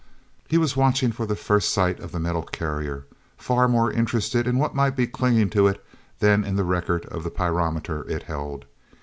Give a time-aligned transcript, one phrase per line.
[0.47, 3.05] He was watching for the first sight of the metal carrier,
[3.37, 5.85] far more interested in what might be clinging to it
[6.17, 8.65] than in the record of the pyrometer it held.